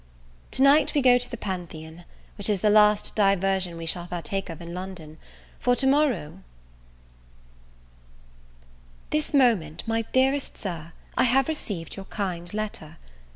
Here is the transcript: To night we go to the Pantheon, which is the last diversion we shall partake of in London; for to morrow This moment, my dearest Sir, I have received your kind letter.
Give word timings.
To 0.49 0.63
night 0.63 0.95
we 0.95 1.01
go 1.03 1.19
to 1.19 1.29
the 1.29 1.37
Pantheon, 1.37 2.05
which 2.35 2.49
is 2.49 2.61
the 2.61 2.71
last 2.71 3.13
diversion 3.13 3.77
we 3.77 3.85
shall 3.85 4.07
partake 4.07 4.49
of 4.49 4.59
in 4.59 4.73
London; 4.73 5.19
for 5.59 5.75
to 5.75 5.85
morrow 5.85 6.39
This 9.11 9.31
moment, 9.31 9.83
my 9.85 10.01
dearest 10.11 10.57
Sir, 10.57 10.93
I 11.15 11.25
have 11.25 11.47
received 11.47 11.95
your 11.97 12.05
kind 12.05 12.51
letter. 12.51 12.97